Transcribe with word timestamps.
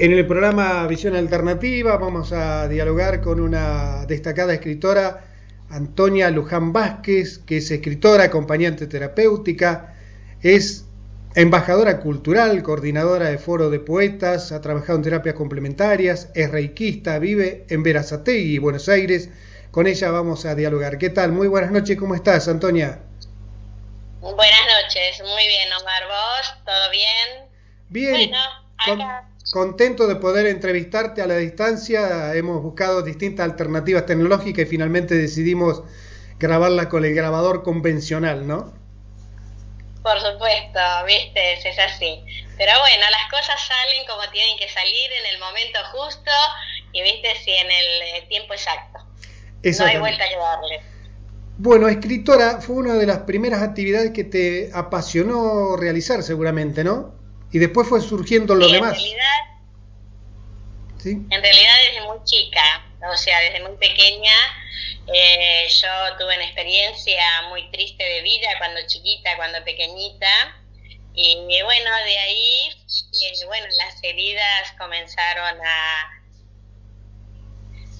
En 0.00 0.14
el 0.14 0.26
programa 0.26 0.86
Visión 0.86 1.14
Alternativa 1.14 1.98
vamos 1.98 2.32
a 2.32 2.66
dialogar 2.68 3.20
con 3.20 3.38
una 3.38 4.06
destacada 4.06 4.54
escritora, 4.54 5.26
Antonia 5.68 6.30
Luján 6.30 6.72
Vázquez, 6.72 7.40
que 7.40 7.58
es 7.58 7.70
escritora, 7.70 8.24
acompañante 8.24 8.86
terapéutica, 8.86 9.94
es 10.40 10.86
embajadora 11.34 12.00
cultural, 12.00 12.62
coordinadora 12.62 13.28
de 13.28 13.36
foro 13.36 13.68
de 13.68 13.78
poetas, 13.78 14.52
ha 14.52 14.62
trabajado 14.62 14.96
en 14.96 15.02
terapias 15.02 15.34
complementarias, 15.34 16.30
es 16.34 16.50
reikista, 16.50 17.18
vive 17.18 17.66
en 17.68 17.82
Verazategui, 17.82 18.56
Buenos 18.56 18.88
Aires. 18.88 19.28
Con 19.70 19.86
ella 19.86 20.10
vamos 20.10 20.46
a 20.46 20.54
dialogar. 20.54 20.96
¿Qué 20.96 21.10
tal? 21.10 21.30
Muy 21.32 21.46
buenas 21.46 21.72
noches, 21.72 21.98
¿cómo 21.98 22.14
estás, 22.14 22.48
Antonia? 22.48 23.00
Buenas 24.22 24.62
noches, 24.82 25.20
muy 25.20 25.46
bien, 25.46 25.70
Omar. 25.78 26.04
¿Vos? 26.06 26.54
¿Todo 26.64 26.90
bien? 26.90 27.50
Bien. 27.90 28.12
Bueno, 28.12 28.38
acá 28.78 29.26
contento 29.50 30.06
de 30.06 30.16
poder 30.16 30.46
entrevistarte 30.46 31.22
a 31.22 31.26
la 31.26 31.36
distancia. 31.36 32.34
Hemos 32.34 32.62
buscado 32.62 33.02
distintas 33.02 33.44
alternativas 33.44 34.06
tecnológicas 34.06 34.66
y 34.66 34.68
finalmente 34.68 35.14
decidimos 35.14 35.82
grabarla 36.38 36.88
con 36.88 37.04
el 37.04 37.14
grabador 37.14 37.62
convencional, 37.62 38.46
¿no? 38.46 38.72
Por 40.02 40.18
supuesto, 40.18 40.80
viste, 41.06 41.52
es 41.52 41.78
así. 41.78 42.24
Pero 42.56 42.72
bueno, 42.80 43.04
las 43.10 43.30
cosas 43.30 43.60
salen 43.66 44.06
como 44.06 44.30
tienen 44.30 44.56
que 44.56 44.68
salir 44.68 45.10
en 45.18 45.34
el 45.34 45.40
momento 45.40 45.78
justo 45.92 46.30
y 46.92 47.02
viste, 47.02 47.34
si 47.44 47.50
en 47.50 47.66
el 47.66 48.02
eh, 48.02 48.26
tiempo 48.28 48.54
exacto. 48.54 49.00
No 49.62 49.84
hay 49.84 49.98
vuelta 49.98 50.26
que 50.26 50.36
darle. 50.36 50.80
Bueno, 51.58 51.88
escritora 51.88 52.62
fue 52.62 52.76
una 52.76 52.94
de 52.94 53.04
las 53.04 53.18
primeras 53.18 53.60
actividades 53.60 54.12
que 54.12 54.24
te 54.24 54.70
apasionó 54.72 55.76
realizar 55.76 56.22
seguramente, 56.22 56.82
¿no? 56.82 57.19
Y 57.52 57.58
después 57.58 57.88
fue 57.88 58.00
surgiendo 58.00 58.54
lo 58.54 58.68
demás. 58.68 58.92
En 58.92 59.02
realidad, 59.02 59.40
¿Sí? 60.98 61.10
en 61.10 61.42
realidad 61.42 61.74
desde 61.88 62.06
muy 62.06 62.24
chica, 62.24 62.86
o 63.10 63.16
sea, 63.16 63.40
desde 63.40 63.60
muy 63.60 63.76
pequeña, 63.76 64.34
eh, 65.12 65.66
yo 65.68 65.88
tuve 66.18 66.36
una 66.36 66.44
experiencia 66.44 67.22
muy 67.48 67.68
triste 67.70 68.04
de 68.04 68.22
vida 68.22 68.48
cuando 68.58 68.80
chiquita, 68.86 69.36
cuando 69.36 69.62
pequeñita. 69.64 70.28
Y 71.12 71.34
bueno, 71.62 71.90
de 72.04 72.18
ahí, 72.18 72.70
eh, 72.70 73.46
bueno, 73.46 73.66
las 73.76 74.02
heridas 74.04 74.72
comenzaron 74.78 75.58
a, 75.60 76.20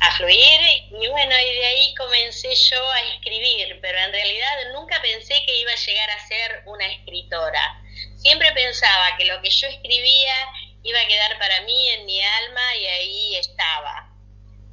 a 0.01 0.17
fluir 0.17 0.61
y 0.91 1.09
bueno, 1.09 1.35
y 1.35 1.55
de 1.57 1.67
ahí 1.67 1.95
comencé 1.95 2.55
yo 2.55 2.91
a 2.91 3.01
escribir, 3.15 3.79
pero 3.83 3.99
en 3.99 4.13
realidad 4.13 4.73
nunca 4.75 5.01
pensé 5.03 5.35
que 5.45 5.61
iba 5.61 5.73
a 5.73 5.77
llegar 5.77 6.11
a 6.11 6.27
ser 6.29 6.63
una 6.67 6.87
escritora. 6.87 7.83
Siempre 8.21 8.53
pensaba 8.53 9.17
que 9.17 9.25
lo 9.25 9.41
que 9.41 9.49
yo 9.49 9.67
escribía 9.67 10.35
iba 10.83 11.01
a 11.01 11.09
quedar 11.09 11.39
para 11.39 11.63
mí 11.63 11.89
en 11.89 12.05
mi 12.05 12.21
alma 12.23 12.77
y 12.77 12.87
ahí 12.87 13.37
estaba. 13.37 14.11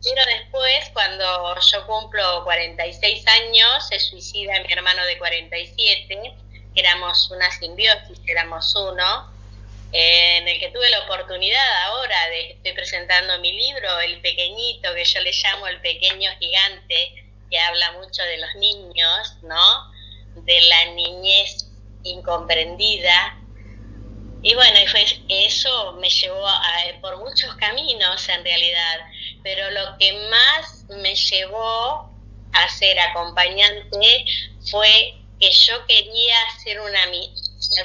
Pero 0.04 0.22
después, 0.26 0.90
cuando 0.94 1.60
yo 1.60 1.88
cumplo 1.88 2.44
46 2.44 3.26
años, 3.28 3.88
se 3.88 4.00
suicida 4.00 4.60
mi 4.62 4.72
hermano 4.72 5.04
de 5.06 5.18
47, 5.18 6.34
éramos 6.76 7.32
una 7.32 7.50
simbiosis, 7.52 8.20
éramos 8.28 8.76
uno, 8.76 9.32
en 9.94 10.48
el 10.48 10.60
que 10.60 10.70
tuve 10.70 10.90
la 10.90 11.06
oportunidad 11.06 11.84
ahora 11.86 12.30
de, 12.30 12.52
estoy 12.52 12.74
presentando 12.74 13.40
mi 13.40 13.54
libro, 13.54 14.00
El 14.02 14.20
Pequeñito, 14.20 14.94
que 14.94 15.06
yo 15.06 15.22
le 15.22 15.32
llamo 15.32 15.68
El 15.68 15.80
Pequeño 15.80 16.30
Gigante, 16.40 17.24
que 17.50 17.60
habla 17.60 17.94
mucho 17.94 18.22
de 18.24 18.38
los 18.38 18.56
niños, 18.56 19.36
¿no? 19.42 19.92
De 20.36 20.62
la 20.62 20.86
niñez 20.92 21.68
incomprendida. 22.04 23.37
Y 24.42 24.54
bueno, 24.54 24.80
y 24.80 24.88
fue, 24.88 25.06
eso 25.30 25.94
me 25.94 26.10
llevó 26.10 26.48
por 27.02 27.18
muchos 27.18 27.56
caminos 27.56 28.30
en 28.30 28.44
realidad, 28.44 29.00
pero 29.44 29.72
lo 29.72 29.98
que 29.98 30.14
más 30.30 30.86
me 30.90 31.16
llevó 31.16 32.12
a 32.54 32.70
ser 32.70 33.00
acompañante 33.00 34.26
fue 34.70 35.16
que 35.40 35.52
yo 35.52 35.86
quería 35.86 36.36
hacer 36.50 36.80
una, 36.80 37.06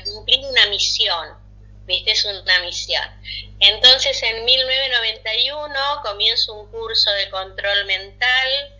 cumplir 0.04 0.40
una 0.40 0.66
misión 0.66 1.42
¿viste? 1.86 2.12
Es 2.12 2.24
una 2.24 2.60
misión. 2.60 3.04
Entonces 3.60 4.22
en 4.22 4.44
1991 4.44 5.74
comienzo 6.02 6.54
un 6.54 6.70
curso 6.70 7.10
de 7.12 7.30
control 7.30 7.84
mental 7.86 8.78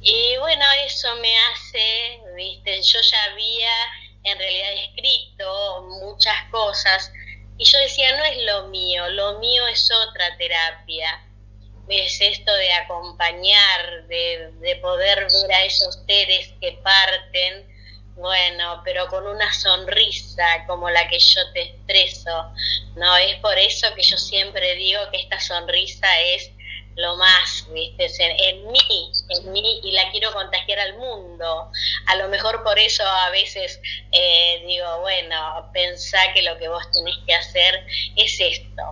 y 0.00 0.36
bueno, 0.38 0.64
eso 0.84 1.14
me 1.16 1.34
hace, 1.46 2.20
¿viste? 2.36 2.82
Yo 2.82 3.00
ya 3.00 3.24
había 3.24 3.70
en 4.24 4.38
realidad 4.38 4.72
escrito 4.84 5.82
muchas 6.02 6.50
cosas 6.50 7.12
y 7.56 7.64
yo 7.64 7.78
decía, 7.78 8.16
no 8.16 8.24
es 8.24 8.42
lo 8.44 8.68
mío, 8.68 9.08
lo 9.10 9.38
mío 9.38 9.66
es 9.68 9.88
otra 10.08 10.36
terapia. 10.36 11.22
Es 11.86 12.18
esto 12.20 12.52
de 12.54 12.72
acompañar, 12.72 14.06
de, 14.08 14.50
de 14.60 14.76
poder 14.76 15.26
ver 15.30 15.52
a 15.52 15.64
esos 15.64 16.00
seres 16.06 16.52
que 16.60 16.72
parten 16.82 17.74
bueno, 18.16 18.80
pero 18.84 19.08
con 19.08 19.26
una 19.26 19.52
sonrisa 19.52 20.64
como 20.66 20.88
la 20.88 21.08
que 21.08 21.18
yo 21.18 21.40
te 21.52 21.62
expreso, 21.62 22.52
¿no? 22.94 23.16
Es 23.16 23.36
por 23.40 23.58
eso 23.58 23.92
que 23.94 24.02
yo 24.02 24.16
siempre 24.16 24.76
digo 24.76 25.00
que 25.10 25.20
esta 25.20 25.40
sonrisa 25.40 26.20
es 26.20 26.53
lo 26.96 27.16
más, 27.16 27.66
¿viste? 27.72 28.06
En, 28.18 28.70
mí, 28.70 29.10
en 29.28 29.52
mí, 29.52 29.80
y 29.82 29.92
la 29.92 30.10
quiero 30.10 30.32
contagiar 30.32 30.78
al 30.78 30.96
mundo. 30.96 31.70
A 32.06 32.16
lo 32.16 32.28
mejor 32.28 32.62
por 32.62 32.78
eso 32.78 33.04
a 33.06 33.30
veces 33.30 33.80
eh, 34.12 34.62
digo, 34.66 35.00
bueno, 35.00 35.70
pensá 35.72 36.18
que 36.32 36.42
lo 36.42 36.56
que 36.58 36.68
vos 36.68 36.90
tenés 36.92 37.16
que 37.26 37.34
hacer 37.34 37.86
es 38.16 38.38
esto, 38.40 38.82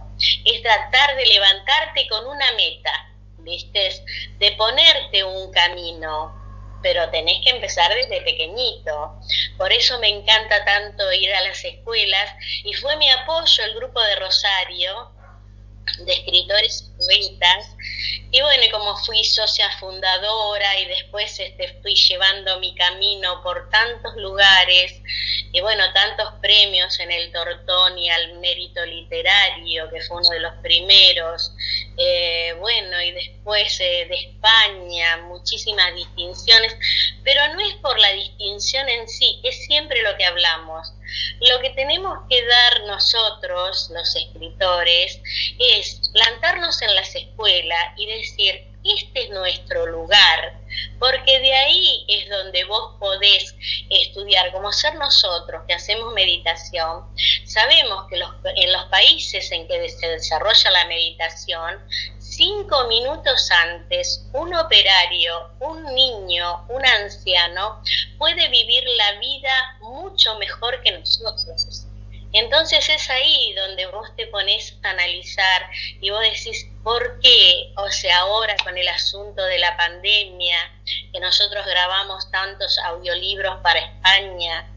es 0.45 0.63
tratar 0.63 1.17
de 1.17 1.27
levantarte 1.27 2.07
con 2.09 2.27
una 2.27 2.53
meta, 2.53 3.15
¿viste? 3.39 4.05
De 4.39 4.53
ponerte 4.53 5.23
un 5.23 5.53
camino, 5.53 6.35
pero 6.83 7.09
tenés 7.11 7.43
que 7.45 7.51
empezar 7.51 7.95
desde 7.95 8.23
pequeñito. 8.23 9.21
Por 9.57 9.73
eso 9.73 9.99
me 10.01 10.09
encanta 10.09 10.65
tanto 10.65 11.13
ir 11.13 11.33
a 11.33 11.43
las 11.43 11.65
escuelas 11.65 12.35
y 12.65 12.75
fue 12.75 12.97
mi 12.97 13.09
apoyo 13.11 13.65
el 13.65 13.75
grupo 13.77 14.01
de 14.03 14.17
Rosario 14.17 15.13
de 15.99 16.13
escritores 16.13 16.85
y 16.85 17.05
poetas 17.05 17.67
y 18.35 18.41
bueno, 18.41 18.63
como 18.73 18.97
fui 18.97 19.23
socia 19.25 19.71
fundadora 19.79 20.81
y 20.81 20.87
después 20.87 21.39
este, 21.39 21.69
fui 21.83 21.95
llevando 21.95 22.59
mi 22.61 22.75
camino 22.75 23.43
por 23.43 23.69
tantos 23.69 24.17
lugares 24.17 24.95
y 25.53 25.61
bueno, 25.61 25.85
tantos 25.93 26.33
premios 26.41 26.99
en 26.99 27.13
el 27.13 27.31
Tortón 27.31 27.99
y 27.99 28.09
al 28.09 28.39
mérito 28.39 28.87
literario, 28.87 29.91
que 29.91 30.01
fue 30.01 30.17
uno 30.17 30.31
de 30.31 30.41
los 30.41 30.55
primeros, 30.63 31.53
eh, 31.99 32.55
bueno, 32.59 33.03
y 33.03 33.11
después 33.11 33.79
eh, 33.81 34.07
de 34.09 34.15
España, 34.15 35.19
muchísimas 35.29 35.95
distinciones, 35.95 36.75
pero 37.23 37.53
no 37.53 37.61
es 37.61 37.75
por 37.83 37.99
la 37.99 38.13
distinción 38.15 38.89
en 38.89 39.11
sí, 39.11 39.41
es 39.43 39.67
siempre 39.67 40.01
lo 40.03 40.17
que 40.17 40.25
hablamos. 40.25 40.91
Lo 41.41 41.61
que 41.61 41.71
tenemos 41.71 42.19
que 42.29 42.45
dar 42.47 42.85
nosotros, 42.87 43.91
los 43.93 44.17
escritores, 44.17 45.21
es 45.59 46.11
plantarnos 46.13 46.81
en 46.83 46.95
las 46.95 47.15
escuelas 47.15 47.93
y 47.97 48.07
decir, 48.07 48.73
este 48.85 49.25
es 49.25 49.31
nuestro 49.31 49.87
lugar, 49.87 50.59
porque 50.99 51.39
de 51.39 51.55
ahí 51.55 52.05
es 52.09 52.29
donde 52.29 52.65
vos 52.65 52.97
podés 52.99 53.55
estudiar, 53.91 54.51
como 54.53 54.73
ser 54.73 54.97
nosotros 54.97 55.63
que 55.69 55.75
hacemos 55.75 56.13
meditación. 56.15 57.05
Sabemos 57.45 58.07
que 58.09 58.17
en 58.17 58.73
los 58.73 58.85
países 58.87 59.53
en 59.53 59.69
que 59.69 59.89
se 59.89 60.09
desarrolla 60.09 60.71
la 60.71 60.87
meditación, 60.87 61.79
cinco 62.19 62.89
minutos 62.89 63.51
antes, 63.51 64.27
un 64.33 64.55
operario, 64.55 65.51
un 65.61 65.95
niño, 65.95 66.67
un 66.69 66.85
anciano 66.85 67.83
puede 68.23 68.47
vivir 68.51 68.85
la 68.99 69.19
vida 69.19 69.53
mucho 69.81 70.39
mejor 70.39 70.81
que 70.83 70.93
nosotros. 70.93 71.89
Entonces 72.33 72.89
es 72.89 73.11
ahí 73.11 73.53
donde 73.55 73.87
vos 73.87 74.15
te 74.17 74.29
pones 74.29 74.79
a 74.85 74.91
analizar 74.91 75.69
y 76.01 76.11
vos 76.11 76.21
decís, 76.21 76.69
¿por 76.85 77.19
qué? 77.19 77.73
O 77.77 77.91
sea, 77.91 78.21
ahora 78.21 78.55
con 78.63 78.79
el 78.79 78.87
asunto 78.87 79.43
de 79.43 79.59
la 79.59 79.77
pandemia, 79.77 80.57
que 81.13 81.19
nosotros 81.19 81.67
grabamos 81.67 82.31
tantos 82.31 82.79
audiolibros 82.85 83.61
para 83.61 83.81
España, 83.81 84.71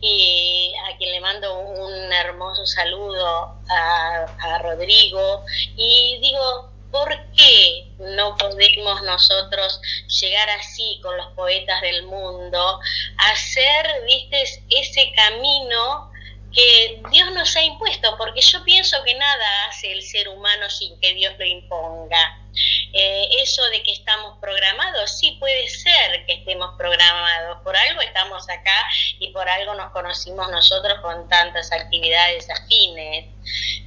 y 0.00 0.72
a 0.88 0.96
quien 0.96 1.10
le 1.10 1.20
mando 1.20 1.58
un 1.58 2.12
hermoso 2.12 2.64
saludo 2.64 3.58
a, 3.70 4.26
a 4.38 4.58
Rodrigo, 4.58 5.44
y 5.76 6.18
digo, 6.20 6.73
¿por 6.94 7.10
qué 7.32 7.88
no 7.98 8.36
podemos 8.36 9.02
nosotros 9.02 9.80
llegar 10.20 10.48
así 10.50 11.00
con 11.02 11.16
los 11.16 11.26
poetas 11.32 11.80
del 11.80 12.04
mundo, 12.04 12.78
hacer, 13.18 14.04
viste, 14.06 14.44
ese 14.70 15.12
camino 15.16 16.12
que 16.52 17.02
Dios 17.10 17.32
nos 17.32 17.56
ha 17.56 17.64
impuesto, 17.64 18.16
porque 18.16 18.40
yo 18.40 18.62
pienso 18.62 19.02
que 19.02 19.12
nada 19.16 19.64
hace 19.66 19.90
el 19.90 20.02
ser 20.02 20.28
humano 20.28 20.70
sin 20.70 20.96
que 21.00 21.14
Dios 21.14 21.34
lo 21.36 21.44
imponga. 21.44 22.38
Eh, 22.92 23.28
eso 23.42 23.64
de 23.70 23.82
que 23.82 23.92
estamos 23.92 24.38
programados, 24.38 25.18
sí 25.18 25.36
puede 25.40 25.68
ser 25.68 26.24
que 26.26 26.34
estemos 26.34 26.76
programados, 26.78 27.60
por 27.64 27.76
algo 27.76 28.02
estamos 28.02 28.48
acá 28.48 28.86
y 29.18 29.32
por 29.32 29.48
algo 29.48 29.74
nos 29.74 29.90
conocimos 29.90 30.48
nosotros 30.48 31.00
con 31.00 31.28
tantas 31.28 31.72
actividades 31.72 32.48
afines. 32.48 33.26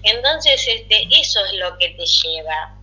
Entonces, 0.03 0.68
este, 0.68 1.07
eso 1.10 1.45
es 1.45 1.53
lo 1.53 1.77
que 1.77 1.92
te 1.92 2.06
lleva. 2.06 2.76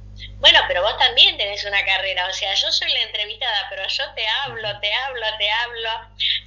Bueno, 0.44 0.60
pero 0.68 0.82
vos 0.82 0.98
también 0.98 1.38
tenés 1.38 1.64
una 1.64 1.82
carrera, 1.86 2.28
o 2.28 2.32
sea, 2.34 2.52
yo 2.52 2.70
soy 2.70 2.92
la 2.92 3.00
entrevistada, 3.00 3.66
pero 3.70 3.82
yo 3.88 4.04
te 4.14 4.28
hablo, 4.28 4.78
te 4.78 4.92
hablo, 4.92 5.26
te 5.38 5.50
hablo. 5.50 5.88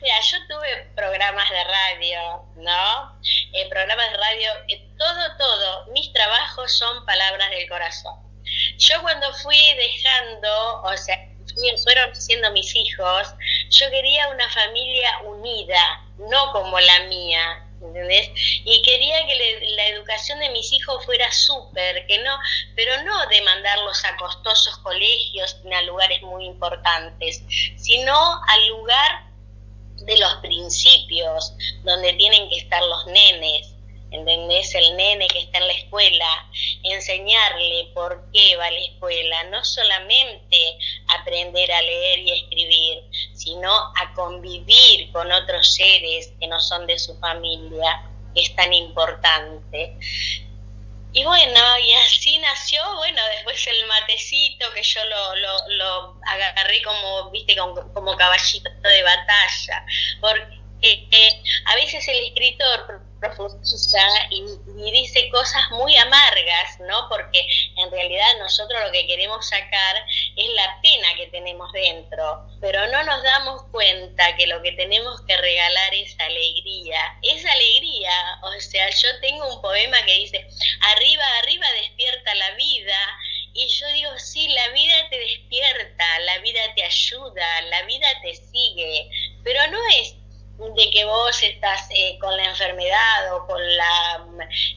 Mira, 0.02 0.22
yo 0.22 0.38
tuve 0.48 0.92
programas 0.96 1.50
de 1.50 1.64
radio, 1.64 2.46
¿no? 2.58 3.20
Eh, 3.54 3.68
programas 3.72 4.12
de 4.12 4.18
radio, 4.18 4.52
eh, 4.68 4.88
todo, 5.00 5.38
todo, 5.40 5.88
mis 5.94 6.14
trabajos 6.14 6.78
son 6.78 7.08
palabras 7.08 7.50
del 7.50 7.68
corazón. 7.68 8.14
Yo 8.78 9.02
cuando 9.02 9.34
fui 9.34 9.60
dejando, 9.74 10.84
o 10.84 10.96
sea, 10.96 11.18
fueron 11.84 12.16
siendo 12.16 12.52
mis 12.52 12.76
hijos, 12.76 13.34
yo 13.72 13.90
quería 13.90 14.28
una 14.28 14.48
familia 14.52 15.22
unida, 15.24 16.06
no 16.20 16.52
como 16.52 16.80
la 16.80 17.00
mía, 17.06 17.67
¿entendés? 17.82 18.30
Y 18.66 18.82
quería 18.82 19.26
que 19.26 19.36
la 19.76 19.88
educación 19.88 20.40
de 20.40 20.50
mis 20.50 20.72
hijos 20.74 21.06
fuera 21.06 21.32
súper, 21.32 22.06
que 22.08 22.18
no, 22.20 22.38
pero 22.76 23.04
no 23.04 23.28
de 23.28 23.42
mandarlos 23.42 24.04
a 24.06 24.16
costosos 24.18 24.78
colegios 24.80 25.58
a 25.76 25.82
lugares 25.84 26.22
muy 26.22 26.46
importantes, 26.46 27.44
sino 27.78 28.14
al 28.14 28.68
lugar 28.68 29.28
de 30.06 30.18
los 30.18 30.36
principios, 30.36 31.54
donde 31.84 32.14
tienen 32.14 32.50
que 32.50 32.58
estar 32.58 32.84
los 32.84 33.08
nenes, 33.08 33.74
¿entendés? 34.12 34.74
El 34.76 34.96
nene 34.96 35.28
que 35.28 35.40
está 35.40 35.58
en 35.58 35.68
la 35.68 35.74
escuela, 35.74 36.50
enseñarle 36.84 37.90
por 37.94 38.26
qué 38.32 38.56
va 38.58 38.68
a 38.68 38.72
la 38.72 38.80
escuela, 38.80 39.44
no 39.46 39.64
solamente 39.66 40.78
aprender 41.20 41.72
a 41.72 41.82
leer 41.82 42.20
y 42.20 42.32
escribir, 42.32 43.04
sino 43.48 43.72
a 43.72 44.14
convivir 44.14 45.10
con 45.14 45.32
otros 45.32 45.74
seres 45.74 46.34
que 46.40 46.48
no 46.48 46.60
son 46.60 46.86
de 46.86 47.00
su 47.00 47.18
familia, 47.20 48.04
que 48.36 48.42
es 48.42 48.56
tan 48.56 48.74
importante. 48.74 49.98
Y 51.14 51.24
bueno, 51.24 51.60
y 51.80 51.94
así 51.94 52.38
nació, 52.40 52.82
bueno, 52.98 53.22
después 53.36 53.66
el 53.68 53.88
matecito 53.88 54.66
que 54.74 54.84
yo 54.84 55.00
lo, 55.06 55.36
lo, 55.78 56.20
agarré 56.28 56.82
como, 56.84 57.32
viste, 57.32 57.56
como, 57.56 57.94
como 57.94 58.18
caballito 58.18 58.70
de 58.84 59.04
batalla, 59.04 59.86
porque 60.20 61.08
eh, 61.12 61.44
a 61.66 61.76
veces 61.76 62.06
el 62.10 62.26
escritor 62.26 63.02
profundiza 63.20 64.00
y, 64.30 64.44
dice 64.92 65.30
cosas 65.32 65.72
muy 65.72 65.96
amargas, 65.98 66.80
¿no? 66.82 67.08
Porque 67.10 67.42
en 67.78 67.90
realidad 67.92 68.28
nosotros 68.40 68.80
lo 68.86 68.92
que 68.92 69.08
queremos 69.08 69.48
sacar 69.48 69.96
es 70.38 70.50
la 70.54 70.80
pena 70.82 71.16
que 71.16 71.28
tenemos 71.28 71.72
dentro, 71.74 72.48
pero 72.62 72.88
no 72.88 73.04
nos 73.04 73.24
damos 73.24 73.64
cuenta 73.72 74.36
que 74.36 74.46
lo 74.46 74.62
que 74.62 74.72
tenemos 74.74 75.20
que 75.22 75.36
regalar 75.36 75.94
es 75.96 76.16
alegría. 76.20 77.00
Es 77.24 77.44
alegría, 77.44 78.40
o 78.44 78.62
sea, 78.62 78.88
yo 78.90 79.08
tengo 79.20 79.56
un 79.56 79.62
poema 79.64 79.98
que 80.06 80.14
dice, 80.14 80.48
arriba, 80.94 81.24
arriba 81.42 81.66
despierta 81.82 82.36
la 82.36 82.52
vida, 82.52 83.00
y 83.54 83.68
yo 83.68 83.88
digo, 83.88 84.12
sí, 84.20 84.48
la 84.50 84.70
vida 84.70 85.10
te 85.10 85.18
despierta, 85.18 86.20
la 86.20 86.38
vida 86.38 86.60
te 86.76 86.84
ayuda, 86.84 87.62
la 87.62 87.82
vida 87.84 88.08
te 88.22 88.36
sigue, 88.36 89.10
pero 89.44 89.66
no 89.72 89.80
es 90.00 90.14
de 90.58 90.90
que 90.90 91.06
vos 91.06 91.44
estás 91.44 91.88
eh, 91.92 92.18
con 92.20 92.36
la 92.36 92.46
enfermedad 92.46 93.36
o 93.36 93.46
con 93.46 93.78
la 93.78 94.26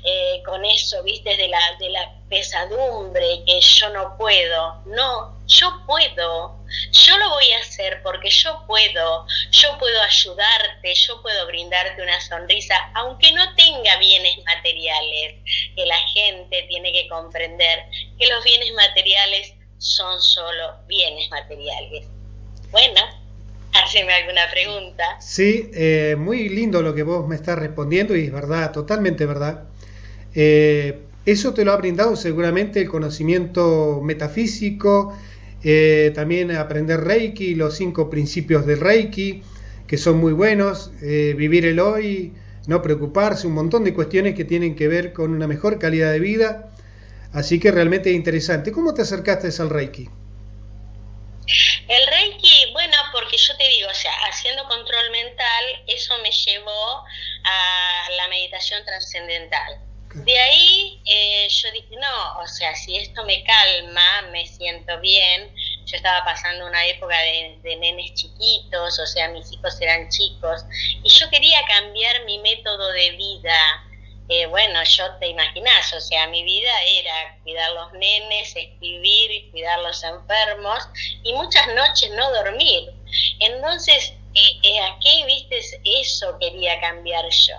eh, 0.05 0.43
con 0.45 0.63
eso 0.65 1.03
viste 1.03 1.37
de 1.37 1.49
la 1.49 1.61
de 1.79 1.89
la 1.89 2.13
pesadumbre 2.29 3.43
que 3.47 3.61
yo 3.61 3.89
no 3.89 4.17
puedo. 4.19 4.83
No 4.85 5.41
yo 5.47 5.83
puedo. 5.87 6.59
Yo 6.93 7.19
lo 7.19 7.31
voy 7.31 7.51
a 7.53 7.61
hacer 7.61 8.03
porque 8.03 8.29
yo 8.29 8.63
puedo. 8.67 9.27
Yo 9.53 9.79
puedo 9.79 10.03
ayudarte 10.03 10.95
yo 10.95 11.23
puedo 11.23 11.47
brindarte 11.47 12.03
una 12.03 12.21
sonrisa 12.21 12.75
aunque 12.95 13.33
no 13.33 13.55
tenga 13.55 13.97
bienes 13.97 14.37
materiales 14.45 15.35
que 15.75 15.87
la 15.87 15.99
gente 16.09 16.63
tiene 16.69 16.93
que 16.93 17.09
comprender 17.09 17.85
que 18.19 18.29
los 18.29 18.45
bienes 18.45 18.73
materiales 18.75 19.55
son 19.79 20.21
solo 20.21 20.77
bienes 20.87 21.31
materiales. 21.31 22.07
Bueno 22.71 23.20
Haceme 23.85 24.13
alguna 24.13 24.43
pregunta. 24.51 25.05
Sí, 25.21 25.71
eh, 25.75 26.17
muy 26.19 26.49
lindo 26.49 26.83
lo 26.83 26.95
que 26.95 27.03
vos 27.03 27.27
me 27.29 27.37
estás 27.37 27.59
respondiendo 27.59 28.17
y 28.17 28.25
es 28.25 28.33
verdad, 28.33 28.73
totalmente 28.73 29.27
verdad. 29.27 29.65
Eh, 30.35 31.01
eso 31.27 31.55
te 31.55 31.65
lo 31.65 31.73
ha 31.73 31.77
brindado 31.77 32.17
seguramente 32.17 32.81
el 32.81 32.89
conocimiento 32.89 34.01
metafísico, 34.03 35.17
eh, 35.63 36.13
también 36.15 36.51
aprender 36.53 37.01
Reiki, 37.01 37.55
los 37.55 37.77
cinco 37.77 38.09
principios 38.09 38.67
del 38.67 38.81
Reiki, 38.81 39.43
que 39.87 39.99
son 39.99 40.19
muy 40.19 40.33
buenos, 40.33 40.93
vivir 41.01 41.67
el 41.67 41.81
hoy, 41.81 42.33
no 42.67 42.81
preocuparse, 42.81 43.47
un 43.47 43.55
montón 43.55 43.83
de 43.85 43.93
cuestiones 43.93 44.35
que 44.35 44.45
tienen 44.45 44.77
que 44.77 44.87
ver 44.87 45.13
con 45.13 45.33
una 45.33 45.49
mejor 45.49 45.79
calidad 45.79 46.13
de 46.13 46.21
vida. 46.21 46.71
Así 47.33 47.59
que 47.61 47.71
realmente 47.71 48.11
es 48.11 48.17
interesante. 48.17 48.73
¿Cómo 48.73 48.95
te 48.95 49.03
acercaste 49.03 49.49
al 49.61 49.71
Reiki? 49.71 50.09
El 51.89 52.07
Reiki, 52.07 52.73
bueno, 52.73 52.95
porque 53.13 53.37
yo 53.37 53.57
te 53.57 53.69
digo, 53.69 53.89
o 53.90 53.90
sea, 54.01 54.13
haciendo 54.29 54.67
control 54.69 55.11
mental, 55.11 55.65
eso 55.87 56.17
me 56.19 56.31
llevó 56.31 57.05
a 57.45 58.09
la 58.17 58.29
meditación 58.29 58.85
trascendental. 58.85 59.81
De 60.15 60.37
ahí 60.37 61.01
eh, 61.05 61.49
yo 61.49 61.71
dije, 61.71 61.97
no, 61.97 62.39
o 62.41 62.47
sea, 62.49 62.75
si 62.75 62.97
esto 62.97 63.25
me 63.25 63.45
calma, 63.45 64.23
me 64.33 64.45
siento 64.47 64.99
bien. 65.01 65.55
Yo 65.87 65.97
estaba 65.97 66.25
pasando 66.25 66.67
una 66.67 66.85
época 66.87 67.17
de, 67.21 67.59
de, 67.63 67.77
nenes 67.77 68.15
chiquitos, 68.15 68.99
o 68.99 69.07
sea, 69.07 69.29
mis 69.29 69.53
hijos 69.53 69.81
eran 69.81 70.09
chicos, 70.09 70.65
y 71.05 71.09
yo 71.09 71.31
quería 71.31 71.61
cambiar 71.67 72.25
mi 72.25 72.39
método 72.39 72.91
de 72.93 73.11
vida 73.13 73.87
eh, 74.33 74.47
bueno, 74.47 74.81
yo 74.85 75.17
te 75.17 75.27
imaginas, 75.27 75.93
o 75.93 76.01
sea, 76.01 76.29
mi 76.29 76.45
vida 76.45 76.71
era 76.87 77.37
cuidar 77.43 77.73
los 77.73 77.93
nenes, 77.95 78.55
escribir, 78.55 79.51
cuidar 79.51 79.81
los 79.81 80.05
enfermos 80.05 80.89
y 81.25 81.33
muchas 81.33 81.67
noches 81.75 82.13
no 82.13 82.31
dormir. 82.31 82.93
Entonces, 83.39 84.13
eh, 84.35 84.61
eh, 84.63 84.81
aquí, 84.81 85.25
viste, 85.27 85.61
eso 85.85 86.39
quería 86.39 86.81
cambiar 86.81 87.25
yo. 87.31 87.55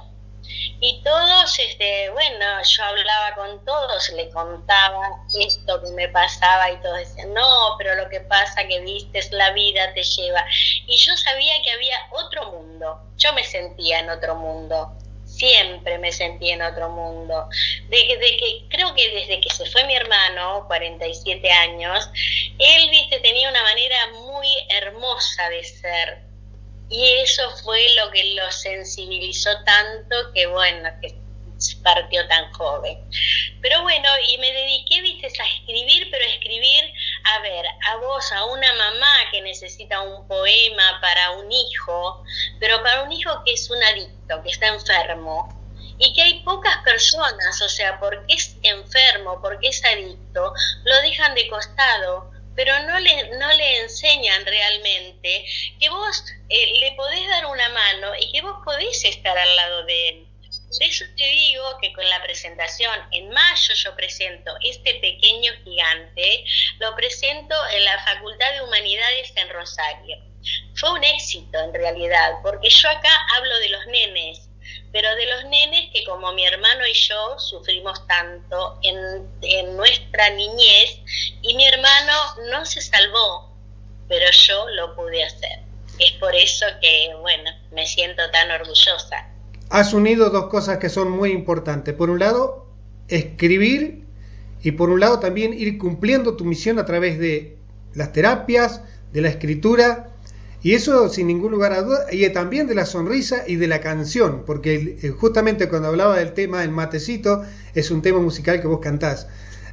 Y 0.80 1.01
todos, 1.03 1.59
este, 1.59 2.09
bueno, 2.09 2.45
yo 2.63 2.83
hablaba 2.83 3.36
con 3.36 3.63
todos, 3.65 4.09
le 4.09 4.30
contaba 4.31 5.09
esto 5.39 5.81
que 5.81 5.92
me 5.92 6.09
pasaba 6.09 6.71
y 6.71 6.81
todos 6.81 6.98
decían, 6.98 7.33
no, 7.33 7.75
pero 7.77 7.95
lo 7.95 8.09
que 8.09 8.21
pasa 8.21 8.68
que 8.68 8.80
viste 8.80 9.21
la 9.31 9.51
vida 9.51 9.94
te 9.94 10.03
lleva. 10.03 10.44
Y 10.88 10.98
yo 10.98 11.15
sabía 11.18 11.54
que 11.63 11.71
había 11.71 11.95
otro 12.12 12.51
mundo, 12.51 13.00
yo 13.18 13.31
me 13.33 13.44
sentía 13.44 14.00
en 14.00 14.09
otro 14.09 14.36
mundo 14.36 14.97
siempre 15.31 15.97
me 15.97 16.12
sentí 16.12 16.50
en 16.50 16.62
otro 16.62 16.89
mundo. 16.89 17.47
De, 17.89 17.97
de, 17.97 18.38
que 18.38 18.65
creo 18.69 18.94
que 18.94 19.09
desde 19.09 19.42
que 19.42 19.50
se 19.50 19.65
fue 19.65 19.86
mi 19.86 19.95
hermano, 19.95 20.65
47 20.68 21.51
años, 21.51 22.09
él, 22.59 22.90
viste, 22.90 23.19
tenía 23.19 23.49
una 23.49 23.64
manera 23.64 23.95
de 25.49 25.63
ser. 25.63 26.21
Y 26.90 27.07
eso 27.19 27.44
fue 27.63 27.80
lo 27.95 28.11
que 28.11 28.35
lo 28.35 28.51
sensibilizó 28.51 29.49
tanto 29.63 30.33
que, 30.33 30.45
bueno, 30.47 30.90
que 31.01 31.21
partió 31.83 32.28
tan 32.28 32.51
joven. 32.54 32.97
Pero 33.61 33.81
bueno, 33.83 34.09
y 34.28 34.37
me 34.40 34.51
dediqué, 34.51 35.01
viste, 35.01 35.28
a 35.28 35.47
escribir, 35.47 36.07
pero 36.09 36.25
escribir, 36.25 36.94
a 37.23 37.40
ver, 37.42 37.66
a 37.87 37.95
vos, 37.97 38.31
a 38.31 38.45
una 38.45 38.73
mamá 38.73 39.16
que 39.31 39.42
necesita 39.42 40.01
un 40.01 40.28
poema 40.28 40.99
para 41.01 41.31
un 41.31 41.51
hijo, 41.51 42.23
pero 42.59 42.81
para 42.81 43.04
un 43.04 43.11
hijo 43.11 43.44
que 43.45 43.54
es 43.54 43.69
un 43.69 43.83
adicto, 43.83 44.42
que 44.44 44.49
está 44.49 44.68
enfermo, 44.68 45.57
y 45.97 46.13
que 46.13 46.21
hay 46.23 46.40
pocas 46.44 46.78
personas, 46.83 47.61
o 47.61 47.69
sea, 47.69 47.99
porque 47.99 48.33
es 48.33 48.57
enfermo, 48.63 49.40
porque 49.42 49.68
es 49.68 49.83
adicto, 49.85 50.54
lo 50.83 51.01
dejan 51.01 51.35
de 51.35 51.47
costado, 51.47 52.31
pero 52.63 52.77
no 52.85 52.99
le, 52.99 53.37
no 53.39 53.53
le 53.53 53.81
enseñan 53.81 54.45
realmente 54.45 55.45
que 55.80 55.89
vos 55.89 56.23
eh, 56.47 56.80
le 56.80 56.91
podés 56.91 57.27
dar 57.27 57.47
una 57.47 57.68
mano 57.69 58.11
y 58.19 58.31
que 58.31 58.44
vos 58.44 58.57
podés 58.63 59.03
estar 59.03 59.35
al 59.35 59.56
lado 59.56 59.83
de 59.85 60.09
él 60.09 60.27
por 60.71 60.83
eso 60.83 61.06
te 61.18 61.25
digo 61.25 61.63
que 61.81 61.91
con 61.94 62.07
la 62.09 62.21
presentación, 62.23 62.95
en 63.11 63.30
mayo 63.30 63.73
yo 63.73 63.95
presento 63.95 64.53
este 64.61 64.95
pequeño 64.95 65.51
gigante, 65.63 66.45
lo 66.80 66.95
presento 66.95 67.56
en 67.73 67.83
la 67.83 68.01
Facultad 68.06 68.53
de 68.53 68.61
Humanidades 68.61 69.33
en 69.35 69.49
Rosario. 69.49 70.18
Fue 70.75 70.91
un 70.91 71.03
éxito 71.03 71.59
en 71.59 71.73
realidad, 71.73 72.35
porque 72.41 72.69
yo 72.69 72.89
acá 72.89 73.09
hablo 73.35 73.59
de 73.59 73.69
los 73.69 73.85
nenes, 73.87 74.49
pero 74.92 75.07
de 75.16 75.26
los 75.26 75.44
nenes 75.45 75.90
que 75.94 76.04
como 76.06 76.33
mi 76.33 76.45
hermano 76.45 76.86
y 76.86 76.94
yo 76.94 77.40
sufrimos 77.40 78.06
tanto 78.07 78.80
en, 78.83 79.76
nuestra 79.76 80.30
niñez 80.31 81.00
y 81.42 81.56
mi 81.56 81.66
hermano 81.66 82.14
no 82.52 82.66
se 82.66 82.81
salvó, 82.81 83.56
pero 84.07 84.26
yo 84.31 84.68
lo 84.69 84.95
pude 84.95 85.24
hacer. 85.24 85.60
Es 86.00 86.12
por 86.14 86.36
eso 86.36 86.66
que, 86.81 87.14
bueno, 87.21 87.52
me 87.71 87.86
siento 87.86 88.30
tan 88.31 88.52
orgullosa 88.52 89.31
has 89.71 89.94
unido 89.94 90.30
dos 90.30 90.48
cosas 90.48 90.78
que 90.78 90.90
son 90.90 91.10
muy 91.10 91.31
importantes. 91.31 91.95
Por 91.95 92.10
un 92.10 92.19
lado, 92.19 92.68
escribir 93.07 94.04
y 94.62 94.71
por 94.74 94.90
un 94.90 95.00
lado 95.00 95.19
también 95.19 95.54
ir 95.54 95.78
cumpliendo 95.78 96.36
tu 96.36 96.44
misión 96.44 96.78
a 96.78 96.86
través 96.86 97.18
de 97.18 97.57
las 97.94 98.12
terapias, 98.12 98.81
de 99.14 99.21
la 99.21 99.30
escritura, 99.30 100.10
y 100.63 100.73
eso 100.73 101.09
sin 101.09 101.27
ningún 101.27 101.51
lugar 101.51 101.73
a 101.73 101.81
duda, 101.81 102.06
y 102.11 102.27
también 102.30 102.68
de 102.68 102.75
la 102.75 102.85
sonrisa 102.85 103.44
y 103.47 103.56
de 103.56 103.68
la 103.68 103.81
canción, 103.81 104.44
porque 104.45 104.97
eh, 105.01 105.09
justamente 105.09 105.68
cuando 105.68 105.87
hablaba 105.87 106.18
del 106.18 106.33
tema 106.33 106.63
El 106.63 106.71
matecito, 106.71 107.44
es 107.73 107.89
un 107.89 108.01
tema 108.01 108.19
musical 108.19 108.61
que 108.61 108.68
vos 108.68 108.80
cantás. 108.80 109.27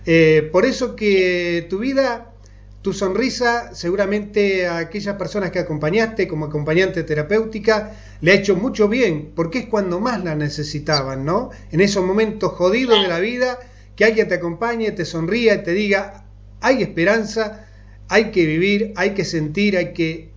Eh, 0.06 0.48
por 0.50 0.64
eso 0.64 0.96
que 0.96 1.66
tu 1.68 1.78
vida, 1.78 2.32
tu 2.80 2.94
sonrisa, 2.94 3.74
seguramente 3.74 4.66
a 4.66 4.78
aquellas 4.78 5.16
personas 5.16 5.50
que 5.50 5.58
acompañaste 5.58 6.26
como 6.26 6.46
acompañante 6.46 7.02
terapéutica, 7.02 7.92
le 8.22 8.32
ha 8.32 8.34
hecho 8.34 8.56
mucho 8.56 8.88
bien, 8.88 9.32
porque 9.34 9.58
es 9.58 9.66
cuando 9.66 10.00
más 10.00 10.24
la 10.24 10.34
necesitaban, 10.34 11.26
¿no? 11.26 11.50
En 11.70 11.82
esos 11.82 12.04
momentos 12.04 12.52
jodidos 12.52 13.02
de 13.02 13.08
la 13.08 13.20
vida, 13.20 13.58
que 13.94 14.06
alguien 14.06 14.28
te 14.28 14.36
acompañe, 14.36 14.90
te 14.92 15.04
sonría 15.04 15.56
y 15.56 15.62
te 15.64 15.72
diga, 15.72 16.24
hay 16.60 16.82
esperanza, 16.82 17.66
hay 18.08 18.30
que 18.30 18.46
vivir, 18.46 18.92
hay 18.96 19.10
que 19.10 19.24
sentir, 19.24 19.76
hay 19.76 19.92
que 19.92 20.30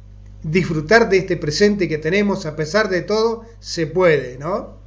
disfrutar 0.43 1.10
de 1.10 1.19
este 1.19 1.38
presente 1.38 1.88
que 1.88 1.98
tenemos, 1.98 2.45
a 2.45 2.55
pesar 2.55 2.89
de 2.89 3.01
todo, 3.01 3.45
se 3.60 3.88
puede, 3.88 4.38
¿no? 4.38 4.79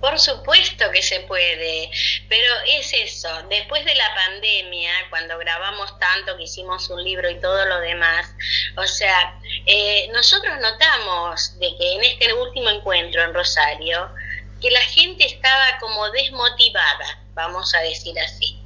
Por 0.00 0.16
supuesto 0.20 0.84
que 0.92 1.02
se 1.02 1.20
puede, 1.20 1.90
pero 2.28 2.54
es 2.68 2.92
eso, 2.92 3.28
después 3.50 3.84
de 3.84 3.96
la 3.96 4.14
pandemia, 4.14 4.92
cuando 5.10 5.36
grabamos 5.38 5.98
tanto, 5.98 6.36
que 6.36 6.44
hicimos 6.44 6.88
un 6.88 7.02
libro 7.02 7.28
y 7.28 7.40
todo 7.40 7.64
lo 7.66 7.80
demás, 7.80 8.32
o 8.76 8.86
sea, 8.86 9.40
eh, 9.66 10.08
nosotros 10.12 10.54
notamos 10.60 11.58
de 11.58 11.76
que 11.76 11.94
en 11.94 12.04
este 12.04 12.32
último 12.32 12.70
encuentro 12.70 13.24
en 13.24 13.34
Rosario, 13.34 14.08
que 14.60 14.70
la 14.70 14.82
gente 14.82 15.26
estaba 15.26 15.78
como 15.80 16.08
desmotivada, 16.10 17.24
vamos 17.34 17.74
a 17.74 17.80
decir 17.80 18.16
así. 18.20 18.56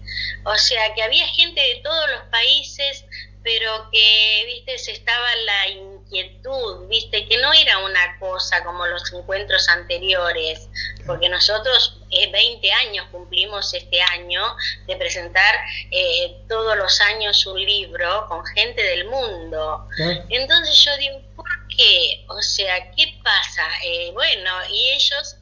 O 0.44 0.56
sea, 0.56 0.92
que 0.94 1.02
había 1.02 1.26
gente 1.28 1.60
de 1.60 1.80
todos 1.82 2.10
los 2.10 2.22
países 2.30 3.06
pero 3.42 3.88
que, 3.90 4.44
viste, 4.46 4.78
se 4.78 4.92
estaba 4.92 5.34
la 5.44 5.68
inquietud, 5.68 6.86
viste, 6.88 7.26
que 7.26 7.38
no 7.38 7.52
era 7.52 7.78
una 7.78 8.18
cosa 8.18 8.62
como 8.64 8.86
los 8.86 9.12
encuentros 9.12 9.68
anteriores, 9.68 10.68
porque 11.06 11.28
nosotros 11.28 12.00
eh, 12.10 12.30
20 12.30 12.72
años 12.72 13.06
cumplimos 13.10 13.72
este 13.74 14.00
año 14.00 14.42
de 14.86 14.96
presentar 14.96 15.54
eh, 15.90 16.36
todos 16.48 16.76
los 16.76 17.00
años 17.00 17.44
un 17.46 17.60
libro 17.60 18.26
con 18.28 18.44
gente 18.46 18.82
del 18.82 19.06
mundo. 19.06 19.88
Entonces 20.28 20.78
yo 20.84 20.96
digo, 20.98 21.20
¿por 21.34 21.48
qué? 21.76 22.24
O 22.28 22.40
sea, 22.42 22.90
¿qué 22.92 23.18
pasa? 23.22 23.66
Eh, 23.84 24.10
bueno, 24.12 24.50
y 24.70 24.90
ellos 24.90 25.36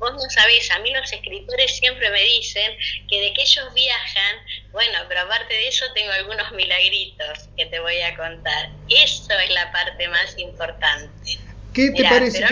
vos 0.00 0.14
no 0.14 0.30
sabés, 0.30 0.70
a 0.70 0.78
mí 0.78 0.90
los 0.90 1.12
escritores 1.12 1.76
siempre 1.76 2.10
me 2.10 2.22
dicen 2.22 2.76
que 3.08 3.20
de 3.20 3.32
que 3.34 3.42
ellos 3.42 3.72
viajan, 3.74 4.36
bueno, 4.72 4.98
pero 5.08 5.20
aparte 5.22 5.54
de 5.54 5.68
eso 5.68 5.84
tengo 5.94 6.12
algunos 6.12 6.52
milagritos 6.52 7.48
que 7.56 7.66
te 7.66 7.80
voy 7.80 8.00
a 8.00 8.16
contar. 8.16 8.70
Eso 8.88 9.32
es 9.38 9.54
la 9.54 9.72
parte 9.72 10.08
más 10.08 10.38
importante. 10.38 11.38
¿Qué 11.72 11.90
te, 11.90 12.04
parece, 12.04 12.44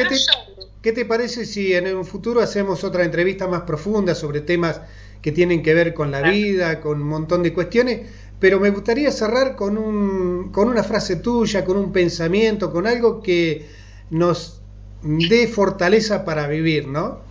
¿qué, 0.83 0.93
te, 0.93 1.05
parece 1.05 1.45
si 1.45 1.75
en 1.75 1.95
un 1.97 2.05
futuro 2.05 2.41
hacemos 2.41 2.85
otra 2.85 3.05
entrevista 3.05 3.49
más 3.49 3.63
profunda 3.63 4.15
sobre 4.15 4.41
temas 4.41 4.81
que 5.23 5.33
tienen 5.33 5.63
que 5.63 5.75
ver 5.75 5.93
con 5.93 6.13
la 6.13 6.23
vida, 6.23 6.81
con 6.81 7.03
un 7.03 7.09
montón 7.09 7.43
de 7.43 7.53
cuestiones? 7.53 8.09
Pero 8.39 8.61
me 8.61 8.71
gustaría 8.71 9.11
cerrar 9.11 9.57
con, 9.57 9.77
un, 9.77 10.53
con 10.53 10.69
una 10.69 10.85
frase 10.85 11.17
tuya, 11.17 11.65
con 11.65 11.77
un 11.77 11.93
pensamiento, 11.93 12.71
con 12.73 12.87
algo 12.87 13.21
que 13.21 13.69
nos 14.11 14.61
dé 15.03 15.49
fortaleza 15.49 16.25
para 16.25 16.47
vivir, 16.47 16.87
¿no? 16.87 17.27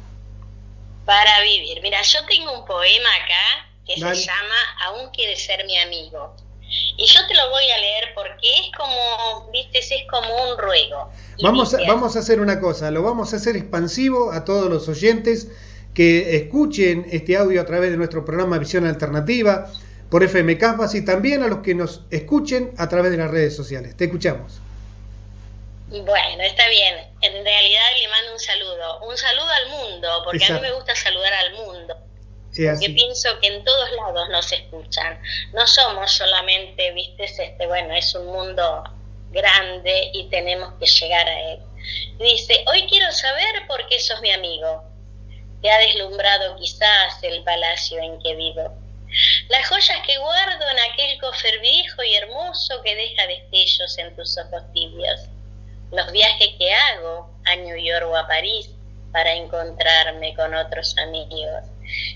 para 1.07 1.41
vivir. 1.41 1.81
Mira, 1.81 2.01
yo 2.01 2.19
tengo 2.25 2.59
un 2.59 2.65
poema 2.65 3.09
acá 3.23 3.66
que 3.87 3.95
se 3.95 3.99
llama 3.99 4.55
Aún 4.85 5.09
quiere 5.11 5.35
ser 5.35 5.65
mi 5.65 5.77
amigo. 5.77 6.35
Y 6.97 7.05
yo 7.05 7.25
te 7.27 7.33
lo 7.33 7.49
voy 7.49 7.63
a 7.69 7.77
leer 7.77 8.05
porque 8.13 8.47
es 8.59 8.71
como, 8.75 9.49
viste, 9.51 9.79
es 9.79 9.89
como 10.09 10.51
un 10.51 10.57
ruego. 10.57 11.09
Vamos 11.41 11.73
a, 11.73 11.77
vamos 11.87 12.15
a 12.15 12.19
hacer 12.19 12.41
una 12.41 12.59
cosa, 12.59 12.91
lo 12.91 13.03
vamos 13.03 13.33
a 13.33 13.37
hacer 13.37 13.55
expansivo 13.55 14.31
a 14.33 14.43
todos 14.43 14.69
los 14.69 14.87
oyentes 14.89 15.47
que 15.93 16.35
escuchen 16.35 17.07
este 17.09 17.37
audio 17.37 17.61
a 17.61 17.65
través 17.65 17.91
de 17.91 17.97
nuestro 17.97 18.25
programa 18.25 18.57
Visión 18.57 18.85
Alternativa 18.85 19.71
por 20.09 20.23
FM 20.23 20.57
Caspas 20.57 20.93
y 20.95 21.03
también 21.03 21.41
a 21.41 21.47
los 21.47 21.59
que 21.59 21.73
nos 21.73 22.01
escuchen 22.11 22.73
a 22.77 22.89
través 22.89 23.11
de 23.11 23.17
las 23.17 23.31
redes 23.31 23.55
sociales. 23.55 23.95
Te 23.95 24.05
escuchamos. 24.05 24.59
Bueno, 25.89 26.43
está 26.43 26.67
bien. 26.67 26.95
En 27.21 27.43
realidad 27.45 27.81
le 28.01 28.07
mando 28.09 28.33
un 28.33 28.39
saludo. 28.39 28.99
Un 29.07 29.17
saludo 29.17 29.49
al 29.49 29.69
mundo, 29.69 30.21
porque 30.25 30.45
a 30.45 30.53
mí 30.55 30.61
me 30.61 30.71
gusta 30.73 30.95
saludar 30.95 31.33
al 31.33 31.53
mundo. 31.53 31.95
Porque 32.65 32.89
pienso 32.89 33.39
que 33.39 33.47
en 33.47 33.63
todos 33.63 33.91
lados 33.91 34.29
nos 34.29 34.51
escuchan. 34.51 35.19
No 35.53 35.65
somos 35.67 36.11
solamente, 36.11 36.91
viste, 36.91 37.25
este, 37.25 37.67
bueno, 37.67 37.93
es 37.93 38.13
un 38.15 38.27
mundo 38.27 38.83
grande 39.31 40.11
y 40.13 40.29
tenemos 40.29 40.73
que 40.79 40.85
llegar 40.85 41.27
a 41.27 41.51
él. 41.51 41.59
Dice, 42.19 42.63
hoy 42.67 42.85
quiero 42.87 43.11
saber 43.11 43.67
por 43.67 43.87
qué 43.87 43.99
sos 43.99 44.21
mi 44.21 44.31
amigo. 44.31 44.83
Te 45.61 45.71
ha 45.71 45.79
deslumbrado 45.79 46.55
quizás 46.57 47.21
el 47.23 47.43
palacio 47.43 47.99
en 47.99 48.19
que 48.21 48.35
vivo. 48.35 48.73
Las 49.49 49.67
joyas 49.67 49.97
que 50.05 50.17
guardo 50.17 50.65
en 50.69 50.91
aquel 50.91 51.19
cofre 51.19 51.57
viejo 51.59 52.03
y 52.03 52.15
hermoso 52.15 52.81
que 52.83 52.95
deja 52.95 53.27
destellos 53.27 53.97
en 53.97 54.15
tus 54.15 54.37
ojos 54.37 54.63
tibios 54.73 55.29
los 55.91 56.11
viajes 56.11 56.49
que 56.57 56.73
hago 56.73 57.29
a 57.45 57.55
New 57.55 57.77
York 57.77 58.05
o 58.07 58.15
a 58.15 58.27
París 58.27 58.69
para 59.11 59.33
encontrarme 59.33 60.35
con 60.35 60.53
otros 60.53 60.95
amigos. 60.97 61.63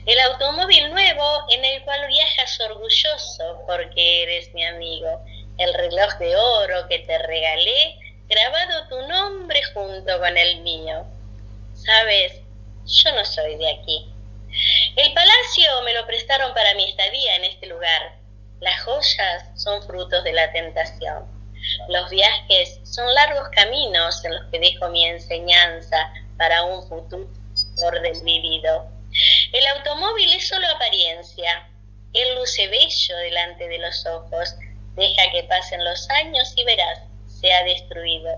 El 0.05 0.19
automóvil 0.19 0.89
nuevo 0.89 1.45
en 1.51 1.63
el 1.63 1.83
cual 1.83 2.07
viajas 2.07 2.59
orgulloso 2.61 3.63
porque 3.67 4.23
eres 4.23 4.51
mi 4.55 4.65
amigo. 4.65 5.23
El 5.59 5.73
reloj 5.75 6.17
de 6.17 6.35
oro 6.35 6.87
que 6.87 6.99
te 6.99 7.19
regalé, 7.19 7.99
grabado 8.27 8.87
tu 8.89 9.07
nombre 9.07 9.61
junto 9.75 10.19
con 10.19 10.35
el 10.35 10.61
mío. 10.61 11.05
Sabes, 11.75 12.33
yo 12.85 13.11
no 13.11 13.23
soy 13.23 13.57
de 13.57 13.69
aquí. 13.69 14.11
El 14.95 15.13
palacio 15.13 15.81
me 15.85 15.93
lo 15.93 16.07
prestaron 16.07 16.51
para 16.55 16.73
mi 16.73 16.89
estadía 16.89 17.35
en 17.35 17.43
este 17.45 17.67
lugar. 17.67 18.15
Las 18.59 18.81
joyas 18.81 19.49
son 19.55 19.83
frutos 19.83 20.23
de 20.23 20.33
la 20.33 20.51
tentación. 20.51 21.27
Los 21.89 22.09
viajes 22.09 22.79
son 22.83 23.13
largos 23.13 23.49
caminos 23.49 24.25
en 24.25 24.33
los 24.33 24.45
que 24.51 24.59
dejo 24.59 24.89
mi 24.89 25.05
enseñanza 25.05 26.11
para 26.37 26.63
un 26.63 26.87
futuro 26.87 27.29
orden 27.83 28.25
vivido. 28.25 29.00
El 29.51 29.65
automóvil 29.67 30.31
es 30.33 30.47
solo 30.47 30.67
apariencia. 30.67 31.67
Él 32.13 32.35
luce 32.35 32.67
bello 32.67 33.17
delante 33.17 33.67
de 33.67 33.79
los 33.79 34.05
ojos. 34.05 34.55
Deja 34.95 35.31
que 35.31 35.43
pasen 35.43 35.83
los 35.83 36.09
años 36.09 36.53
y 36.55 36.63
verás, 36.63 36.99
se 37.27 37.51
ha 37.53 37.63
destruido. 37.63 38.29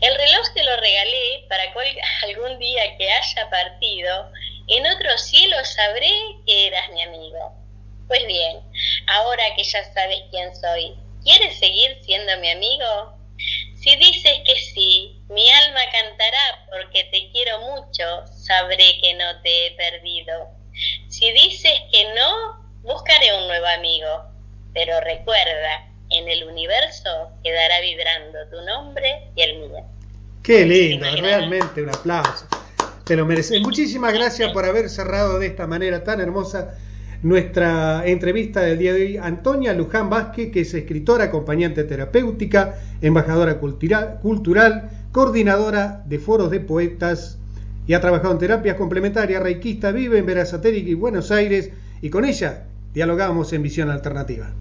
El 0.00 0.14
reloj 0.14 0.54
te 0.54 0.64
lo 0.64 0.76
regalé 0.76 1.44
para 1.48 1.64
algún 2.22 2.58
día 2.58 2.96
que 2.96 3.10
haya 3.10 3.50
partido, 3.50 4.32
en 4.68 4.86
otro 4.86 5.18
cielo 5.18 5.56
sabré 5.64 6.12
que 6.46 6.68
eras 6.68 6.88
mi 6.90 7.02
amigo. 7.02 7.52
Pues 8.08 8.26
bien, 8.26 8.60
ahora 9.06 9.44
que 9.56 9.64
ya 9.64 9.84
sabes 9.92 10.22
quién 10.30 10.54
soy, 10.54 10.96
¿Quieres 11.24 11.56
seguir 11.56 11.98
siendo 12.02 12.36
mi 12.38 12.50
amigo? 12.50 13.16
Si 13.76 13.94
dices 13.94 14.40
que 14.44 14.56
sí, 14.56 15.22
mi 15.28 15.48
alma 15.52 15.80
cantará 15.92 16.66
porque 16.68 17.04
te 17.04 17.30
quiero 17.30 17.60
mucho, 17.60 18.26
sabré 18.42 18.98
que 19.00 19.14
no 19.14 19.40
te 19.42 19.66
he 19.66 19.70
perdido. 19.76 20.48
Si 21.08 21.32
dices 21.32 21.72
que 21.92 22.04
no, 22.14 22.60
buscaré 22.82 23.38
un 23.38 23.46
nuevo 23.46 23.66
amigo. 23.66 24.08
Pero 24.74 25.00
recuerda, 25.00 25.88
en 26.10 26.28
el 26.28 26.44
universo 26.44 27.30
quedará 27.42 27.80
vibrando 27.80 28.38
tu 28.50 28.64
nombre 28.64 29.30
y 29.36 29.42
el 29.42 29.58
mío. 29.58 29.84
Qué 30.42 30.66
lindo, 30.66 31.06
realmente 31.20 31.82
un 31.82 31.90
aplauso. 31.90 32.46
Te 33.04 33.16
lo 33.16 33.26
mereces. 33.26 33.60
Muchísimas 33.60 34.12
gracias 34.12 34.50
por 34.52 34.64
haber 34.64 34.88
cerrado 34.88 35.38
de 35.38 35.46
esta 35.46 35.66
manera 35.66 36.02
tan 36.04 36.20
hermosa 36.20 36.74
nuestra 37.22 38.02
entrevista 38.06 38.62
del 38.62 38.78
día 38.78 38.92
de 38.94 39.02
hoy, 39.02 39.16
Antonia 39.16 39.72
Luján 39.74 40.10
Vázquez, 40.10 40.50
que 40.50 40.60
es 40.62 40.74
escritora, 40.74 41.24
acompañante 41.24 41.84
terapéutica, 41.84 42.80
embajadora 43.00 43.58
cultural, 43.60 44.90
coordinadora 45.12 46.02
de 46.06 46.18
foros 46.18 46.50
de 46.50 46.60
poetas 46.60 47.38
y 47.86 47.94
ha 47.94 48.00
trabajado 48.00 48.32
en 48.32 48.38
terapias 48.38 48.76
complementarias, 48.76 49.42
reikista, 49.42 49.92
vive 49.92 50.18
en 50.18 50.26
Verazatérica 50.26 50.90
y 50.90 50.94
Buenos 50.94 51.30
Aires 51.30 51.70
y 52.00 52.10
con 52.10 52.24
ella 52.24 52.64
dialogamos 52.94 53.52
en 53.52 53.62
Visión 53.62 53.90
Alternativa. 53.90 54.52